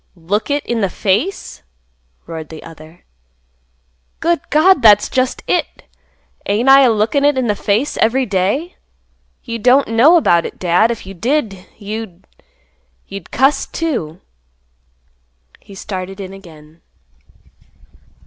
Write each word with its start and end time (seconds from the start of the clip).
"Look 0.15 0.49
it 0.49 0.65
in 0.65 0.81
the 0.81 0.89
face!" 0.89 1.61
roared 2.25 2.49
the 2.49 2.63
other. 2.63 3.05
"Good 4.19 4.41
God! 4.49 4.81
that's 4.81 5.07
just 5.09 5.43
it! 5.45 5.83
ain't 6.47 6.69
I 6.69 6.81
a 6.81 6.89
lookin' 6.89 7.23
it 7.23 7.37
in 7.37 7.45
the 7.45 7.55
face 7.55 7.97
every 7.97 8.25
day? 8.25 8.77
You 9.43 9.59
don't 9.59 9.89
know 9.89 10.17
about 10.17 10.43
it, 10.47 10.57
Dad. 10.57 10.89
If 10.89 11.05
you 11.05 11.13
did, 11.13 11.67
you—you'd 11.77 13.29
cuss 13.29 13.67
too." 13.67 14.21
He 15.59 15.75
started 15.75 16.19
in 16.19 16.33
again. 16.33 16.81